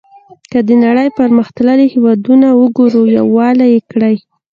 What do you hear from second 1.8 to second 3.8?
هېوادونه وګورو یووالی یې